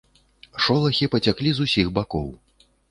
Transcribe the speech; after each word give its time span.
Шолахі 0.63 1.11
пацяклі 1.17 1.49
з 1.59 1.69
усіх 1.69 1.95
бакоў. 2.01 2.27